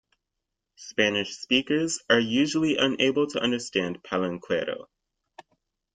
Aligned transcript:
Spanish 0.77 1.35
speakers 1.37 1.99
are 2.09 2.19
usually 2.19 2.75
unable 2.75 3.27
to 3.27 3.39
understand 3.39 4.01
Palenquero. 4.01 4.85